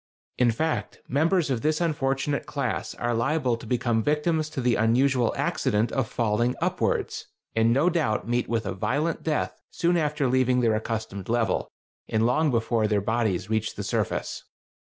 [0.39, 5.31] In fact, members of this unfortunate class are liable to become victims to the unusual
[5.37, 10.61] accident of falling upwards, and no doubt meet with a violent death soon after leaving
[10.61, 11.69] their accustomed level,
[12.09, 14.43] and long before their bodies reach the surface....